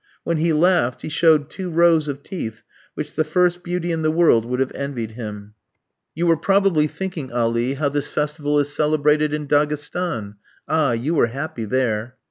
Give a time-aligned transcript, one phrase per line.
[0.23, 2.63] When he laughed, he showed two rows of teeth
[2.95, 5.53] which the first beauty in the world would have envied him.
[6.15, 10.37] "You were probably thinking, Ali, how this festival is celebrated in Daghestan.
[10.67, 12.15] Ah, you were happy there!"